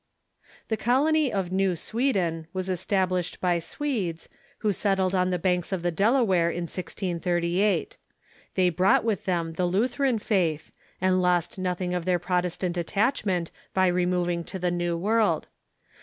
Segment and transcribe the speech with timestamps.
[0.69, 4.29] The Colony of New Sweden was established by Swedes,
[4.65, 7.97] who settled on the banks of the Delaware in 1638.
[8.55, 13.51] They brought with them the Lutheran faith, and lost nothing of their Prot estant attachment
[13.75, 15.47] by removing to the New World.